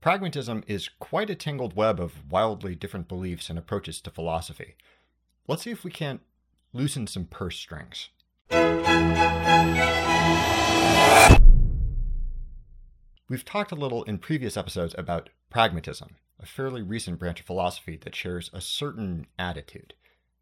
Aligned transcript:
Pragmatism 0.00 0.64
is 0.66 0.88
quite 0.98 1.28
a 1.28 1.34
tangled 1.34 1.76
web 1.76 2.00
of 2.00 2.32
wildly 2.32 2.74
different 2.74 3.06
beliefs 3.06 3.50
and 3.50 3.58
approaches 3.58 4.00
to 4.00 4.10
philosophy. 4.10 4.74
Let's 5.46 5.64
see 5.64 5.72
if 5.72 5.84
we 5.84 5.90
can't 5.90 6.22
loosen 6.72 7.06
some 7.06 7.26
purse 7.26 7.58
strings. 7.58 8.08
We've 13.28 13.44
talked 13.44 13.72
a 13.72 13.76
little 13.76 14.02
in 14.04 14.16
previous 14.16 14.56
episodes 14.56 14.94
about 14.96 15.28
pragmatism, 15.50 16.16
a 16.42 16.46
fairly 16.46 16.80
recent 16.80 17.18
branch 17.18 17.40
of 17.40 17.46
philosophy 17.46 17.98
that 18.02 18.16
shares 18.16 18.48
a 18.54 18.62
certain 18.62 19.26
attitude. 19.38 19.92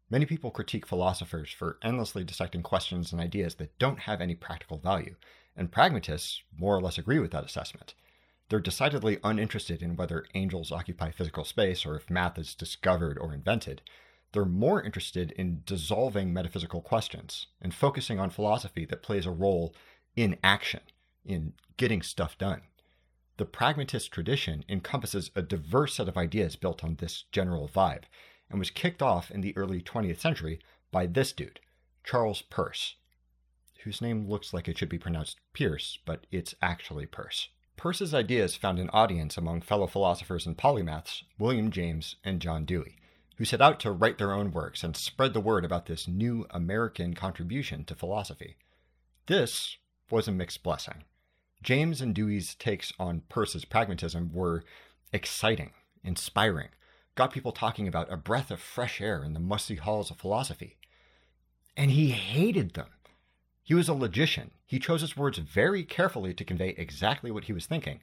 Many 0.09 0.25
people 0.25 0.51
critique 0.51 0.87
philosophers 0.87 1.51
for 1.51 1.79
endlessly 1.83 2.23
dissecting 2.23 2.63
questions 2.63 3.11
and 3.11 3.19
ideas 3.19 3.55
that 3.55 3.77
don't 3.77 3.99
have 3.99 4.21
any 4.21 4.35
practical 4.35 4.77
value, 4.77 5.15
and 5.57 5.69
pragmatists 5.69 6.43
more 6.57 6.77
or 6.77 6.81
less 6.81 6.97
agree 6.97 7.19
with 7.19 7.31
that 7.31 7.43
assessment. 7.43 7.93
They're 8.49 8.59
decidedly 8.59 9.19
uninterested 9.23 9.83
in 9.83 9.95
whether 9.95 10.25
angels 10.33 10.71
occupy 10.71 11.11
physical 11.11 11.43
space 11.43 11.85
or 11.85 11.95
if 11.95 12.09
math 12.09 12.37
is 12.39 12.55
discovered 12.55 13.17
or 13.19 13.33
invented. 13.33 13.83
They're 14.31 14.45
more 14.45 14.81
interested 14.81 15.31
in 15.31 15.61
dissolving 15.65 16.33
metaphysical 16.33 16.81
questions 16.81 17.45
and 17.61 17.73
focusing 17.73 18.19
on 18.19 18.31
philosophy 18.31 18.85
that 18.85 19.03
plays 19.03 19.27
a 19.27 19.31
role 19.31 19.75
in 20.15 20.37
action, 20.43 20.81
in 21.23 21.53
getting 21.77 22.01
stuff 22.01 22.37
done. 22.37 22.61
The 23.37 23.45
pragmatist 23.45 24.11
tradition 24.11 24.65
encompasses 24.67 25.29
a 25.35 25.41
diverse 25.41 25.93
set 25.93 26.07
of 26.07 26.17
ideas 26.17 26.55
built 26.55 26.83
on 26.83 26.95
this 26.95 27.25
general 27.31 27.69
vibe 27.69 28.03
and 28.49 28.57
was 28.57 28.71
kicked 28.71 29.01
off 29.01 29.29
in 29.29 29.41
the 29.41 29.55
early 29.55 29.81
20th 29.81 30.19
century 30.19 30.59
by 30.91 31.05
this 31.05 31.31
dude, 31.31 31.59
Charles 32.03 32.41
Peirce, 32.41 32.95
whose 33.83 34.01
name 34.01 34.27
looks 34.27 34.53
like 34.53 34.67
it 34.67 34.77
should 34.77 34.89
be 34.89 34.97
pronounced 34.97 35.37
Pierce, 35.53 35.99
but 36.03 36.25
it's 36.31 36.55
actually 36.61 37.05
Peirce. 37.05 37.49
Peirce's 37.79 38.13
ideas 38.13 38.57
found 38.57 38.77
an 38.77 38.89
audience 38.89 39.37
among 39.37 39.61
fellow 39.61 39.87
philosophers 39.87 40.45
and 40.45 40.57
polymaths 40.57 41.23
William 41.37 41.71
James 41.71 42.17
and 42.25 42.41
John 42.41 42.65
Dewey, 42.65 42.97
who 43.37 43.45
set 43.45 43.61
out 43.61 43.79
to 43.79 43.91
write 43.91 44.17
their 44.17 44.33
own 44.33 44.51
works 44.51 44.83
and 44.83 44.97
spread 44.97 45.33
the 45.33 45.39
word 45.39 45.63
about 45.63 45.85
this 45.85 46.05
new 46.05 46.45
American 46.49 47.13
contribution 47.13 47.85
to 47.85 47.95
philosophy. 47.95 48.57
This 49.27 49.77
was 50.11 50.27
a 50.27 50.33
mixed 50.33 50.61
blessing. 50.61 51.05
James 51.63 52.01
and 52.01 52.13
Dewey's 52.13 52.53
takes 52.53 52.91
on 52.99 53.21
Peirce's 53.29 53.63
pragmatism 53.63 54.33
were 54.33 54.65
exciting, 55.13 55.71
inspiring, 56.03 56.71
got 57.15 57.31
people 57.31 57.53
talking 57.53 57.87
about 57.87 58.11
a 58.11 58.17
breath 58.17 58.51
of 58.51 58.59
fresh 58.59 58.99
air 58.99 59.23
in 59.23 59.31
the 59.31 59.39
musty 59.39 59.75
halls 59.75 60.11
of 60.11 60.17
philosophy. 60.17 60.75
And 61.77 61.91
he 61.91 62.11
hated 62.11 62.73
them. 62.73 62.89
He 63.69 63.75
was 63.75 63.87
a 63.87 63.93
logician. 63.93 64.49
He 64.65 64.79
chose 64.79 65.01
his 65.01 65.15
words 65.15 65.37
very 65.37 65.83
carefully 65.83 66.33
to 66.33 66.43
convey 66.43 66.69
exactly 66.69 67.29
what 67.29 67.43
he 67.43 67.53
was 67.53 67.67
thinking. 67.67 68.01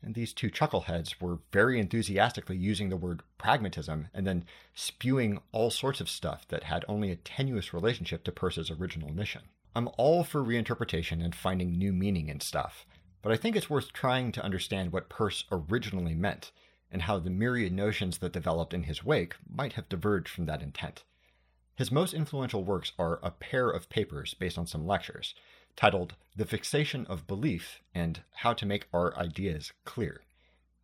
And 0.00 0.14
these 0.14 0.32
two 0.32 0.48
chuckleheads 0.48 1.20
were 1.20 1.40
very 1.52 1.78
enthusiastically 1.78 2.56
using 2.56 2.88
the 2.88 2.96
word 2.96 3.22
pragmatism 3.36 4.08
and 4.14 4.26
then 4.26 4.46
spewing 4.72 5.42
all 5.52 5.70
sorts 5.70 6.00
of 6.00 6.08
stuff 6.08 6.48
that 6.48 6.62
had 6.62 6.86
only 6.88 7.10
a 7.10 7.16
tenuous 7.16 7.74
relationship 7.74 8.24
to 8.24 8.32
Peirce's 8.32 8.70
original 8.70 9.12
mission. 9.12 9.42
I'm 9.76 9.90
all 9.98 10.24
for 10.24 10.42
reinterpretation 10.42 11.22
and 11.22 11.34
finding 11.34 11.76
new 11.76 11.92
meaning 11.92 12.30
in 12.30 12.40
stuff, 12.40 12.86
but 13.20 13.32
I 13.32 13.36
think 13.36 13.54
it's 13.54 13.68
worth 13.68 13.92
trying 13.92 14.32
to 14.32 14.42
understand 14.42 14.94
what 14.94 15.10
Peirce 15.10 15.44
originally 15.52 16.14
meant 16.14 16.52
and 16.90 17.02
how 17.02 17.18
the 17.18 17.28
myriad 17.28 17.74
notions 17.74 18.16
that 18.16 18.32
developed 18.32 18.72
in 18.72 18.84
his 18.84 19.04
wake 19.04 19.34
might 19.46 19.74
have 19.74 19.90
diverged 19.90 20.30
from 20.30 20.46
that 20.46 20.62
intent. 20.62 21.04
His 21.74 21.90
most 21.90 22.12
influential 22.12 22.64
works 22.64 22.92
are 22.98 23.18
a 23.22 23.30
pair 23.30 23.70
of 23.70 23.88
papers 23.88 24.34
based 24.34 24.58
on 24.58 24.66
some 24.66 24.86
lectures, 24.86 25.34
titled 25.74 26.16
The 26.36 26.44
Fixation 26.44 27.06
of 27.06 27.26
Belief 27.26 27.80
and 27.94 28.22
How 28.36 28.52
to 28.52 28.66
Make 28.66 28.88
Our 28.92 29.16
Ideas 29.16 29.72
Clear. 29.84 30.22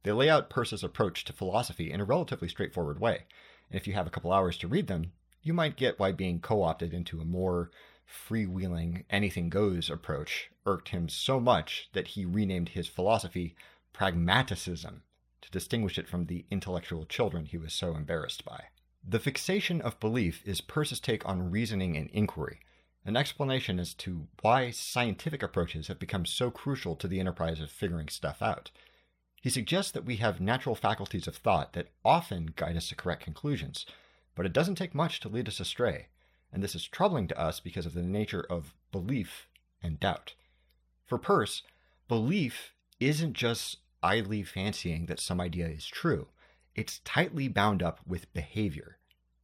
They 0.03 0.13
lay 0.13 0.31
out 0.31 0.49
Peirce's 0.49 0.83
approach 0.83 1.25
to 1.27 1.35
philosophy 1.35 1.93
in 1.93 2.01
a 2.01 2.05
relatively 2.05 2.49
straightforward 2.49 3.01
way, 3.01 3.27
and 3.69 3.79
if 3.79 3.87
you 3.87 3.93
have 3.93 4.07
a 4.07 4.11
couple 4.11 4.33
hours 4.33 4.57
to 4.59 4.69
read 4.69 4.87
them, 4.87 5.13
you 5.43 5.53
might 5.53 5.77
get 5.77 5.99
why 5.99 6.13
being 6.13 6.41
co 6.41 6.63
opted 6.63 6.95
into 6.95 7.21
a 7.21 7.25
more 7.27 7.71
freewheeling, 8.09 9.05
anything 9.11 9.51
goes 9.51 9.91
approach 9.91 10.51
irked 10.65 10.89
him 10.89 11.11
so 11.11 11.39
much 11.39 11.91
that 11.93 12.09
he 12.09 12.25
renamed 12.25 12.71
his 12.71 12.89
philosophy 12.89 13.55
pragmaticism 13.93 15.03
to 15.43 15.51
distinguish 15.51 15.99
it 15.99 16.09
from 16.09 16.27
the 16.27 16.47
intellectual 16.51 17.05
children 17.05 17.45
he 17.45 17.59
was 17.59 17.75
so 17.75 17.95
embarrassed 17.95 18.43
by. 18.45 18.65
The 19.11 19.19
fixation 19.19 19.81
of 19.81 19.99
belief 20.01 20.47
is 20.47 20.61
Peirce's 20.61 21.01
take 21.01 21.27
on 21.27 21.51
reasoning 21.51 21.97
and 21.97 22.11
inquiry, 22.11 22.61
an 23.07 23.17
explanation 23.17 23.81
as 23.81 23.95
to 23.95 24.29
why 24.43 24.71
scientific 24.71 25.43
approaches 25.43 25.87
have 25.87 25.99
become 25.99 26.27
so 26.27 26.51
crucial 26.51 26.95
to 26.97 27.09
the 27.09 27.19
enterprise 27.19 27.59
of 27.59 27.71
figuring 27.71 28.11
stuff 28.11 28.43
out. 28.43 28.71
He 29.41 29.49
suggests 29.49 29.93
that 29.93 30.05
we 30.05 30.17
have 30.17 30.43
natural 30.43 30.75
faculties 30.75 31.27
of 31.27 31.37
thought 31.37 31.73
that 31.73 31.89
often 32.05 32.53
guide 32.55 32.77
us 32.77 32.91
to 32.91 32.97
correct 32.97 33.23
conclusions, 33.23 33.87
but 34.35 34.45
it 34.45 34.53
doesn't 34.53 34.75
take 34.75 34.95
much 34.95 35.21
to 35.21 35.31
lead 35.31 35.49
us 35.49 35.59
astray, 35.59 36.09
and 36.53 36.63
this 36.63 36.75
is 36.75 36.87
troubling 36.87 37.29
to 37.29 37.41
us 37.41 37.61
because 37.61 37.87
of 37.87 37.95
the 37.95 38.03
nature 38.03 38.45
of 38.51 38.75
belief 38.93 39.49
and 39.83 39.99
doubt. 39.99 40.35
For 41.07 41.17
Peirce, 41.17 41.63
belief 42.09 42.75
isn't 43.01 43.33
just 43.33 43.79
idly 44.03 44.43
fancying 44.43 45.07
that 45.07 45.19
some 45.19 45.41
idea 45.41 45.67
is 45.67 45.87
true 45.87 46.29
it's 46.79 47.01
tightly 47.01 47.49
bound 47.49 47.83
up 47.83 47.99
with 48.07 48.33
behavior. 48.33 48.99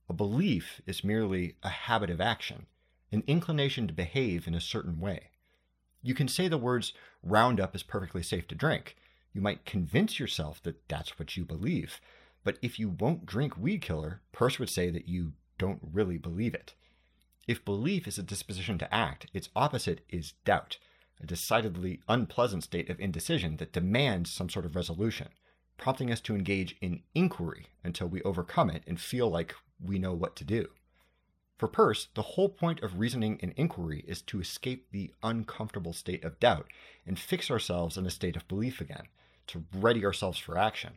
A 0.09 0.13
belief 0.13 0.81
is 0.87 1.03
merely 1.03 1.57
a 1.65 1.69
habit 1.69 2.09
of 2.09 2.21
action, 2.21 2.67
an 3.11 3.25
inclination 3.27 3.89
to 3.89 3.93
behave 3.93 4.47
in 4.47 4.55
a 4.55 4.61
certain 4.61 5.01
way. 5.01 5.31
You 6.01 6.15
can 6.15 6.29
say 6.29 6.47
the 6.47 6.57
words 6.57 6.93
Roundup 7.25 7.75
is 7.75 7.83
perfectly 7.83 8.23
safe 8.23 8.47
to 8.47 8.55
drink. 8.55 8.95
You 9.33 9.41
might 9.41 9.65
convince 9.65 10.21
yourself 10.21 10.63
that 10.63 10.89
that's 10.89 11.19
what 11.19 11.37
you 11.37 11.45
believe. 11.45 12.01
But 12.45 12.57
if 12.63 12.79
you 12.79 12.89
won't 12.89 13.27
drink 13.27 13.59
weed 13.59 13.83
killer, 13.83 14.21
Peirce 14.31 14.61
would 14.61 14.71
say 14.71 14.89
that 14.91 15.09
you 15.09 15.33
don't 15.59 15.81
really 15.93 16.19
believe 16.19 16.55
it. 16.55 16.75
If 17.49 17.65
belief 17.65 18.07
is 18.07 18.17
a 18.17 18.23
disposition 18.23 18.79
to 18.79 18.95
act, 18.95 19.27
its 19.33 19.49
opposite 19.57 20.05
is 20.09 20.35
doubt, 20.45 20.79
a 21.21 21.27
decidedly 21.27 22.01
unpleasant 22.09 22.63
state 22.63 22.89
of 22.89 23.01
indecision 23.01 23.57
that 23.57 23.73
demands 23.73 24.31
some 24.31 24.49
sort 24.49 24.67
of 24.67 24.77
resolution 24.77 25.31
prompting 25.77 26.11
us 26.11 26.21
to 26.23 26.35
engage 26.35 26.77
in 26.81 27.03
inquiry 27.15 27.67
until 27.83 28.07
we 28.07 28.23
overcome 28.23 28.71
it 28.71 28.83
and 28.87 29.01
feel 29.01 29.29
like 29.29 29.55
we 29.85 29.99
know 29.99 30.13
what 30.13 30.37
to 30.37 30.45
do. 30.45 30.69
For 31.59 31.69
Peirce, 31.69 32.09
the 32.15 32.23
whole 32.23 32.49
point 32.49 32.83
of 32.83 32.99
reasoning 32.99 33.39
and 33.43 33.53
inquiry 33.57 34.05
is 34.09 34.23
to 34.23 34.41
escape 34.41 34.91
the 34.91 35.13
uncomfortable 35.23 35.93
state 35.93 36.25
of 36.25 36.41
doubt 36.41 36.67
and 37.07 37.19
fix 37.19 37.51
ourselves 37.51 37.97
in 37.97 38.07
a 38.07 38.11
state 38.11 38.37
of 38.37 38.49
belief 38.49 38.81
again, 38.81 39.07
to 39.49 39.65
ready 39.73 40.05
ourselves 40.05 40.39
for 40.39 40.59
action. 40.59 40.95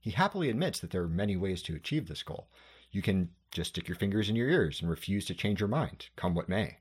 He 0.00 0.10
happily 0.10 0.50
admits 0.50 0.80
that 0.80 0.90
there 0.90 1.02
are 1.02 1.08
many 1.08 1.36
ways 1.36 1.62
to 1.62 1.76
achieve 1.76 2.08
this 2.08 2.24
goal. 2.24 2.48
You 2.90 3.02
can 3.02 3.30
just 3.52 3.70
stick 3.70 3.88
your 3.88 3.96
fingers 3.96 4.28
in 4.28 4.34
your 4.34 4.48
ears 4.48 4.80
and 4.80 4.90
refuse 4.90 5.24
to 5.26 5.34
change 5.34 5.60
your 5.60 5.68
mind, 5.68 6.08
come 6.16 6.34
what 6.34 6.48
may. 6.48 6.78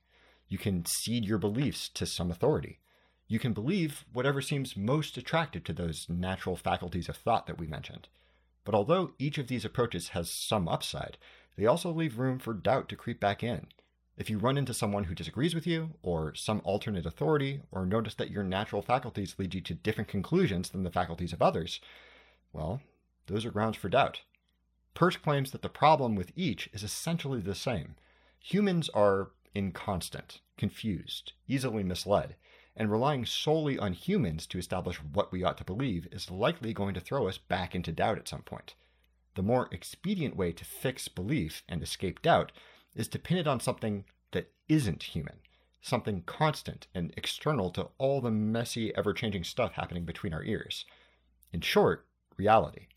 You 0.48 0.58
can 0.58 0.86
cede 0.86 1.26
your 1.26 1.38
beliefs 1.38 1.90
to 1.90 2.06
some 2.06 2.32
authority 2.32 2.80
you 3.32 3.40
can 3.40 3.54
believe 3.54 4.04
whatever 4.12 4.42
seems 4.42 4.76
most 4.76 5.16
attractive 5.16 5.64
to 5.64 5.72
those 5.72 6.08
natural 6.10 6.58
faculties 6.58 7.08
of 7.08 7.16
thought 7.16 7.48
that 7.48 7.58
we 7.58 7.66
mentioned. 7.66 8.10
But 8.66 8.76
although 8.76 9.14
each 9.18 9.38
of 9.38 9.48
these 9.48 9.64
approaches 9.64 10.10
has 10.10 10.30
some 10.30 10.68
upside, 10.68 11.18
they 11.56 11.66
also 11.66 11.92
leave 11.92 12.20
room 12.20 12.40
for 12.40 12.54
doubt 12.54 12.90
to 12.90 12.98
creep 12.98 13.22
back 13.22 13.42
in. 13.42 13.68
If 14.18 14.30
you 14.30 14.38
run 14.38 14.58
into 14.58 14.74
someone 14.74 15.06
who 15.06 15.16
disagrees 15.16 15.56
with 15.56 15.66
you, 15.66 15.92
or 16.04 16.36
some 16.36 16.60
alternate 16.66 17.06
authority, 17.06 17.62
or 17.72 17.86
notice 17.86 18.16
that 18.16 18.32
your 18.32 18.44
natural 18.44 18.82
faculties 18.82 19.36
lead 19.38 19.56
you 19.56 19.62
to 19.62 19.76
different 19.76 20.10
conclusions 20.10 20.70
than 20.70 20.84
the 20.84 20.92
faculties 20.92 21.32
of 21.32 21.42
others, 21.42 21.80
well, 22.52 22.82
those 23.28 23.46
are 23.46 23.52
grounds 23.52 23.78
for 23.78 23.88
doubt. 23.88 24.20
Peirce 24.94 25.16
claims 25.16 25.52
that 25.52 25.62
the 25.62 25.70
problem 25.70 26.16
with 26.16 26.34
each 26.36 26.70
is 26.74 26.84
essentially 26.84 27.40
the 27.40 27.56
same. 27.56 27.96
Humans 28.42 28.90
are 28.90 29.32
inconstant, 29.56 30.42
confused, 30.58 31.32
easily 31.48 31.82
misled, 31.82 32.36
and 32.76 32.92
relying 32.92 33.26
solely 33.26 33.78
on 33.78 33.94
humans 33.94 34.48
to 34.48 34.58
establish 34.58 34.98
what 34.98 35.32
we 35.32 35.44
ought 35.44 35.58
to 35.58 35.64
believe 35.64 36.08
is 36.12 36.32
likely 36.32 36.74
going 36.74 36.94
to 36.94 37.00
throw 37.00 37.28
us 37.28 37.38
back 37.38 37.76
into 37.76 37.92
doubt 37.92 38.18
at 38.18 38.28
some 38.28 38.42
point. 38.42 38.76
The 39.36 39.44
more 39.44 39.70
expedient 39.72 40.36
way 40.36 40.52
to 40.54 40.66
fix 40.66 41.08
belief 41.08 41.64
and 41.68 41.82
escape 41.82 42.22
doubt 42.22 42.52
is 42.96 43.08
to 43.10 43.20
pin 43.20 43.38
it 43.38 43.48
on 43.48 43.60
something 43.60 44.06
that 44.32 44.52
isn't 44.68 45.04
human, 45.04 45.40
something 45.82 46.24
constant 46.24 46.88
and 46.94 47.14
external 47.16 47.70
to 47.72 47.90
all 47.98 48.22
the 48.22 48.32
messy, 48.32 48.96
ever 48.96 49.14
changing 49.14 49.44
stuff 49.44 49.74
happening 49.74 50.06
between 50.06 50.34
our 50.34 50.44
ears. 50.44 50.86
In 51.54 51.62
short, 51.62 52.06
reality. 52.38 52.88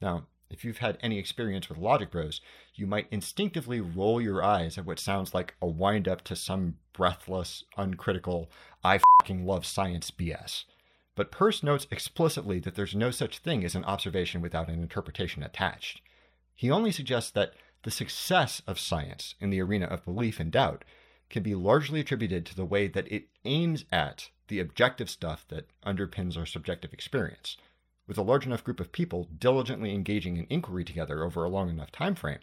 Now, 0.00 0.26
if 0.54 0.64
you've 0.64 0.78
had 0.78 0.96
any 1.00 1.18
experience 1.18 1.68
with 1.68 1.78
Logic 1.78 2.08
Bros, 2.08 2.40
you 2.76 2.86
might 2.86 3.08
instinctively 3.10 3.80
roll 3.80 4.20
your 4.20 4.40
eyes 4.40 4.78
at 4.78 4.86
what 4.86 5.00
sounds 5.00 5.34
like 5.34 5.56
a 5.60 5.66
wind 5.66 6.06
up 6.06 6.22
to 6.22 6.36
some 6.36 6.76
breathless, 6.92 7.64
uncritical, 7.76 8.48
I 8.84 9.00
fucking 9.20 9.44
love 9.44 9.66
science 9.66 10.12
BS. 10.12 10.62
But 11.16 11.32
Peirce 11.32 11.64
notes 11.64 11.88
explicitly 11.90 12.60
that 12.60 12.76
there's 12.76 12.94
no 12.94 13.10
such 13.10 13.38
thing 13.38 13.64
as 13.64 13.74
an 13.74 13.84
observation 13.84 14.40
without 14.40 14.68
an 14.68 14.80
interpretation 14.80 15.42
attached. 15.42 16.00
He 16.54 16.70
only 16.70 16.92
suggests 16.92 17.32
that 17.32 17.54
the 17.82 17.90
success 17.90 18.62
of 18.64 18.78
science 18.78 19.34
in 19.40 19.50
the 19.50 19.60
arena 19.60 19.86
of 19.86 20.04
belief 20.04 20.38
and 20.38 20.52
doubt 20.52 20.84
can 21.30 21.42
be 21.42 21.56
largely 21.56 21.98
attributed 21.98 22.46
to 22.46 22.54
the 22.54 22.64
way 22.64 22.86
that 22.86 23.10
it 23.10 23.24
aims 23.44 23.86
at 23.90 24.30
the 24.46 24.60
objective 24.60 25.10
stuff 25.10 25.44
that 25.48 25.66
underpins 25.84 26.36
our 26.38 26.46
subjective 26.46 26.92
experience 26.92 27.56
with 28.06 28.18
a 28.18 28.22
large 28.22 28.46
enough 28.46 28.64
group 28.64 28.80
of 28.80 28.92
people 28.92 29.28
diligently 29.38 29.94
engaging 29.94 30.36
in 30.36 30.46
inquiry 30.50 30.84
together 30.84 31.24
over 31.24 31.44
a 31.44 31.48
long 31.48 31.70
enough 31.70 31.90
time 31.90 32.14
frame, 32.14 32.40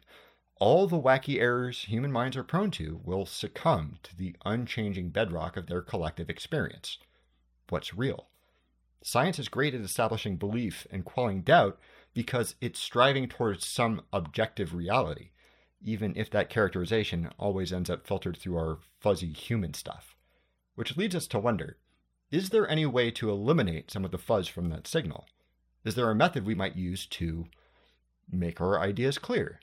all 0.60 0.88
the 0.88 1.00
wacky 1.00 1.40
errors 1.40 1.86
human 1.86 2.12
minds 2.12 2.38
are 2.38 2.44
prone 2.44 2.72
to 2.72 3.02
will 3.04 3.26
succumb 3.26 3.98
to 4.04 4.16
the 4.16 4.36
unchanging 4.46 5.10
bedrock 5.10 5.58
of 5.58 5.68
their 5.68 5.82
collective 5.82 6.30
experience. 6.30 6.98
What's 7.70 7.94
real? 7.94 8.28
Science 9.04 9.40
is 9.40 9.50
great 9.50 9.74
at 9.74 9.82
establishing 9.82 10.38
belief 10.38 10.86
and 10.92 11.04
quelling 11.04 11.42
doubt 11.42 11.80
because 12.14 12.56
it's 12.62 12.80
striving 12.80 13.28
towards 13.28 13.66
some 13.66 14.02
objective 14.14 14.76
reality, 14.76 15.30
even 15.82 16.14
if 16.16 16.30
that 16.30 16.50
characterization 16.50 17.32
always 17.40 17.74
ends 17.74 17.90
up 17.90 18.06
filtered 18.06 18.38
through 18.38 18.58
our 18.58 18.78
fuzzy 19.00 19.32
human 19.34 19.74
stuff. 19.74 20.16
Which 20.76 20.98
leads 20.98 21.16
us 21.16 21.28
to 21.28 21.40
wonder 21.40 21.78
is 22.30 22.50
there 22.50 22.70
any 22.70 22.86
way 22.86 23.12
to 23.12 23.30
eliminate 23.30 23.92
some 23.92 24.06
of 24.06 24.12
the 24.12 24.18
fuzz 24.18 24.48
from 24.48 24.70
that 24.70 24.88
signal? 24.88 25.26
Is 25.84 25.96
there 25.96 26.10
a 26.10 26.16
method 26.16 26.46
we 26.46 26.56
might 26.56 26.76
use 26.76 27.06
to 27.08 27.46
make 28.32 28.62
our 28.62 28.80
ideas 28.80 29.18
clear? 29.18 29.60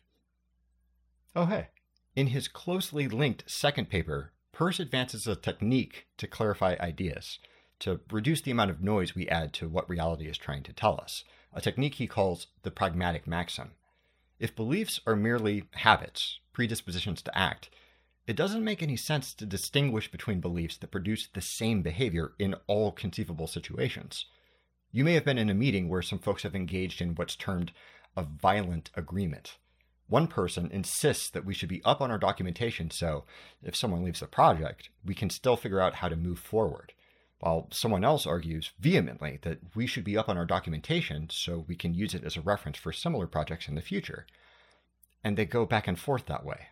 Oh, 1.37 1.47
hey. 1.47 1.69
In 2.17 2.29
his 2.29 2.49
closely 2.49 3.07
linked 3.07 3.49
second 3.49 3.89
paper, 3.89 4.33
Peirce 4.53 4.81
advances 4.81 5.27
a 5.29 5.37
technique 5.37 6.07
to 6.17 6.27
clarify 6.27 6.75
ideas, 6.81 7.39
to 7.79 8.01
reduce 8.11 8.41
the 8.41 8.51
amount 8.51 8.73
of 8.73 8.83
noise 8.83 9.15
we 9.15 9.29
add 9.29 9.53
to 9.55 9.69
what 9.69 9.89
reality 9.89 10.27
is 10.27 10.37
trying 10.37 10.65
to 10.65 10.73
tell 10.73 11.01
us, 11.01 11.23
a 11.53 11.61
technique 11.61 11.95
he 11.95 12.09
calls 12.09 12.49
the 12.63 12.73
pragmatic 12.73 13.27
maxim. 13.27 13.71
If 14.41 14.57
beliefs 14.57 15.01
are 15.07 15.15
merely 15.15 15.65
habits, 15.75 16.41
predispositions 16.53 17.23
to 17.23 17.39
act, 17.39 17.71
it 18.27 18.37
doesn't 18.37 18.65
make 18.65 18.83
any 18.83 18.97
sense 18.97 19.33
to 19.35 19.47
distinguish 19.47 20.11
between 20.11 20.41
beliefs 20.41 20.77
that 20.79 20.91
produce 20.91 21.29
the 21.29 21.41
same 21.41 21.83
behavior 21.83 22.33
in 22.39 22.57
all 22.67 22.91
conceivable 22.91 23.47
situations. 23.47 24.27
You 24.91 25.05
may 25.05 25.15
have 25.15 25.25
been 25.25 25.39
in 25.39 25.51
a 25.51 25.55
meeting 25.55 25.89
where 25.89 26.03
some 26.03 26.19
folks 26.19 26.45
have 26.45 26.55
engaged 26.55 27.03
in 27.03 27.15
what's 27.15 27.37
termed 27.37 27.73
a 28.17 28.23
violent 28.23 28.91
agreement. 28.95 29.59
One 30.09 30.27
person 30.27 30.71
insists 30.73 31.29
that 31.31 31.45
we 31.45 31.53
should 31.53 31.69
be 31.69 31.85
up 31.85 32.01
on 32.01 32.11
our 32.11 32.19
documentation 32.19 32.91
so 32.91 33.25
if 33.63 33.77
someone 33.77 34.03
leaves 34.03 34.21
the 34.21 34.27
project, 34.27 34.89
we 35.05 35.15
can 35.15 35.29
still 35.29 35.57
figure 35.57 35.81
out 35.81 35.97
how 35.97 36.09
to 36.09 36.17
move 36.17 36.39
forward, 36.39 36.95
while 37.41 37.69
someone 37.71 38.03
else 38.03 38.27
argues 38.27 38.73
vehemently 38.81 39.39
that 39.43 39.59
we 39.75 39.87
should 39.87 40.05
be 40.05 40.17
up 40.17 40.31
on 40.31 40.39
our 40.39 40.47
documentation 40.47 41.29
so 41.31 41.67
we 41.69 41.77
can 41.77 41.93
use 41.93 42.15
it 42.15 42.25
as 42.25 42.39
a 42.39 42.41
reference 42.41 42.79
for 42.79 42.91
similar 42.91 43.27
projects 43.27 43.69
in 43.69 43.75
the 43.75 43.83
future. 43.83 44.27
And 45.23 45.37
they 45.37 45.45
go 45.45 45.67
back 45.67 45.87
and 45.87 45.99
forth 45.99 46.25
that 46.27 46.47
way 46.47 46.69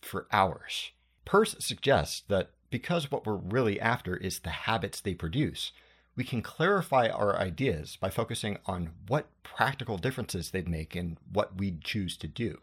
for 0.00 0.26
hours. 0.32 0.92
Peirce 1.26 1.56
suggests 1.58 2.22
that 2.28 2.52
because 2.70 3.10
what 3.10 3.26
we're 3.26 3.34
really 3.34 3.78
after 3.78 4.16
is 4.16 4.38
the 4.38 4.50
habits 4.50 5.00
they 5.00 5.14
produce, 5.14 5.72
we 6.18 6.24
can 6.24 6.42
clarify 6.42 7.06
our 7.08 7.38
ideas 7.38 7.96
by 8.00 8.10
focusing 8.10 8.58
on 8.66 8.90
what 9.06 9.28
practical 9.44 9.96
differences 9.96 10.50
they'd 10.50 10.66
make 10.68 10.96
in 10.96 11.16
what 11.32 11.56
we'd 11.56 11.80
choose 11.80 12.16
to 12.16 12.26
do. 12.26 12.58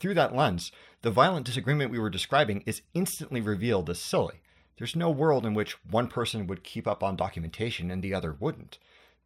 Through 0.00 0.14
that 0.14 0.34
lens, 0.34 0.72
the 1.02 1.12
violent 1.12 1.46
disagreement 1.46 1.92
we 1.92 2.00
were 2.00 2.10
describing 2.10 2.64
is 2.66 2.82
instantly 2.92 3.40
revealed 3.40 3.88
as 3.88 4.00
silly. 4.00 4.40
There's 4.76 4.96
no 4.96 5.08
world 5.08 5.46
in 5.46 5.54
which 5.54 5.76
one 5.88 6.08
person 6.08 6.48
would 6.48 6.64
keep 6.64 6.88
up 6.88 7.00
on 7.04 7.14
documentation 7.14 7.92
and 7.92 8.02
the 8.02 8.12
other 8.12 8.36
wouldn't. 8.40 8.78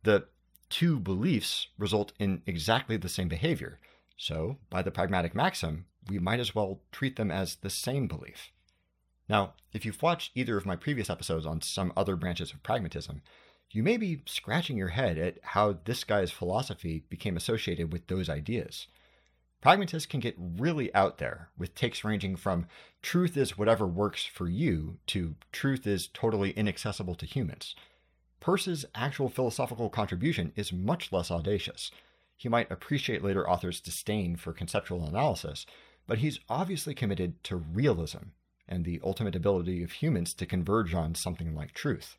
The 0.02 0.26
two 0.68 1.00
beliefs 1.00 1.68
result 1.78 2.12
in 2.18 2.42
exactly 2.44 2.98
the 2.98 3.08
same 3.08 3.28
behavior. 3.28 3.78
So, 4.18 4.58
by 4.68 4.82
the 4.82 4.90
pragmatic 4.90 5.34
maxim, 5.34 5.86
we 6.06 6.18
might 6.18 6.38
as 6.38 6.54
well 6.54 6.82
treat 6.92 7.16
them 7.16 7.30
as 7.30 7.54
the 7.54 7.70
same 7.70 8.08
belief. 8.08 8.52
Now, 9.28 9.54
if 9.72 9.84
you've 9.84 10.02
watched 10.02 10.32
either 10.34 10.56
of 10.56 10.64
my 10.64 10.76
previous 10.76 11.10
episodes 11.10 11.44
on 11.44 11.60
some 11.60 11.92
other 11.96 12.16
branches 12.16 12.52
of 12.52 12.62
pragmatism, 12.62 13.22
you 13.70 13.82
may 13.82 13.98
be 13.98 14.22
scratching 14.24 14.78
your 14.78 14.88
head 14.88 15.18
at 15.18 15.38
how 15.42 15.78
this 15.84 16.02
guy's 16.04 16.30
philosophy 16.30 17.04
became 17.10 17.36
associated 17.36 17.92
with 17.92 18.06
those 18.06 18.30
ideas. 18.30 18.86
Pragmatists 19.60 20.06
can 20.06 20.20
get 20.20 20.36
really 20.38 20.94
out 20.94 21.18
there, 21.18 21.50
with 21.58 21.74
takes 21.74 22.04
ranging 22.04 22.36
from 22.36 22.66
truth 23.02 23.36
is 23.36 23.58
whatever 23.58 23.86
works 23.86 24.24
for 24.24 24.48
you 24.48 24.98
to 25.08 25.34
truth 25.52 25.86
is 25.86 26.06
totally 26.06 26.52
inaccessible 26.52 27.16
to 27.16 27.26
humans. 27.26 27.74
Peirce's 28.40 28.86
actual 28.94 29.28
philosophical 29.28 29.90
contribution 29.90 30.52
is 30.54 30.72
much 30.72 31.12
less 31.12 31.30
audacious. 31.30 31.90
He 32.36 32.48
might 32.48 32.70
appreciate 32.70 33.24
later 33.24 33.48
authors' 33.50 33.80
disdain 33.80 34.36
for 34.36 34.52
conceptual 34.52 35.04
analysis, 35.04 35.66
but 36.06 36.18
he's 36.18 36.40
obviously 36.48 36.94
committed 36.94 37.42
to 37.44 37.56
realism 37.56 38.28
and 38.68 38.84
the 38.84 39.00
ultimate 39.02 39.34
ability 39.34 39.82
of 39.82 39.92
humans 39.92 40.34
to 40.34 40.46
converge 40.46 40.94
on 40.94 41.14
something 41.14 41.54
like 41.54 41.72
truth. 41.72 42.16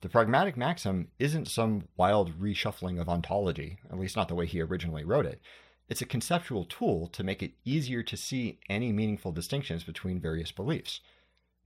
The 0.00 0.08
pragmatic 0.08 0.56
maxim 0.56 1.08
isn't 1.18 1.48
some 1.48 1.88
wild 1.96 2.38
reshuffling 2.38 3.00
of 3.00 3.08
ontology, 3.08 3.78
at 3.90 3.98
least 3.98 4.16
not 4.16 4.28
the 4.28 4.34
way 4.34 4.46
he 4.46 4.60
originally 4.60 5.04
wrote 5.04 5.26
it. 5.26 5.40
It's 5.88 6.02
a 6.02 6.06
conceptual 6.06 6.64
tool 6.64 7.08
to 7.08 7.24
make 7.24 7.42
it 7.42 7.54
easier 7.64 8.02
to 8.02 8.16
see 8.16 8.60
any 8.68 8.92
meaningful 8.92 9.32
distinctions 9.32 9.84
between 9.84 10.20
various 10.20 10.52
beliefs. 10.52 11.00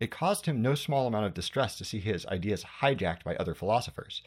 It 0.00 0.10
caused 0.10 0.46
him 0.46 0.62
no 0.62 0.74
small 0.74 1.06
amount 1.06 1.26
of 1.26 1.34
distress 1.34 1.76
to 1.78 1.84
see 1.84 2.00
his 2.00 2.24
ideas 2.26 2.64
hijacked 2.80 3.24
by 3.24 3.36
other 3.36 3.54
philosophers. 3.54 4.22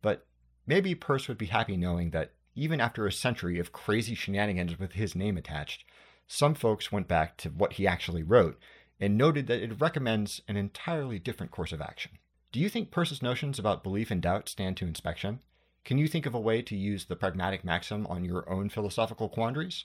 But 0.00 0.26
maybe 0.66 0.94
Peirce 0.94 1.26
would 1.26 1.38
be 1.38 1.46
happy 1.46 1.76
knowing 1.76 2.10
that 2.10 2.32
even 2.54 2.80
after 2.80 3.06
a 3.06 3.12
century 3.12 3.58
of 3.58 3.72
crazy 3.72 4.14
shenanigans 4.14 4.78
with 4.78 4.92
his 4.92 5.16
name 5.16 5.36
attached, 5.36 5.84
some 6.26 6.54
folks 6.54 6.92
went 6.92 7.08
back 7.08 7.36
to 7.38 7.48
what 7.48 7.74
he 7.74 7.86
actually 7.86 8.22
wrote 8.22 8.58
and 9.00 9.16
noted 9.16 9.46
that 9.46 9.62
it 9.62 9.80
recommends 9.80 10.42
an 10.46 10.56
entirely 10.56 11.18
different 11.18 11.50
course 11.50 11.72
of 11.72 11.80
action. 11.80 12.12
Do 12.52 12.60
you 12.60 12.68
think 12.68 12.90
Peirce's 12.90 13.22
notions 13.22 13.58
about 13.58 13.82
belief 13.82 14.10
and 14.10 14.20
doubt 14.20 14.48
stand 14.48 14.76
to 14.76 14.86
inspection? 14.86 15.40
Can 15.84 15.98
you 15.98 16.08
think 16.08 16.26
of 16.26 16.34
a 16.34 16.40
way 16.40 16.62
to 16.62 16.76
use 16.76 17.06
the 17.06 17.16
pragmatic 17.16 17.64
maxim 17.64 18.06
on 18.08 18.24
your 18.24 18.48
own 18.50 18.68
philosophical 18.68 19.28
quandaries? 19.28 19.84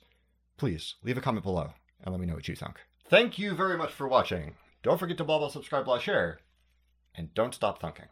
Please 0.57 0.95
leave 1.03 1.17
a 1.17 1.21
comment 1.21 1.43
below 1.43 1.73
and 2.03 2.13
let 2.13 2.19
me 2.19 2.27
know 2.27 2.35
what 2.35 2.47
you 2.47 2.55
think. 2.55 2.81
Thank 3.07 3.39
you 3.39 3.55
very 3.55 3.77
much 3.77 3.91
for 3.91 4.07
watching. 4.07 4.55
Don't 4.83 4.99
forget 4.99 5.17
to 5.17 5.23
blah 5.23 5.39
blah 5.39 5.47
subscribe 5.47 5.85
blah 5.85 5.99
share, 5.99 6.39
and 7.15 7.33
don't 7.33 7.55
stop 7.55 7.81
thunking. 7.81 8.09